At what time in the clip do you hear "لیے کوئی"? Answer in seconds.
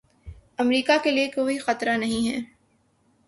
1.11-1.57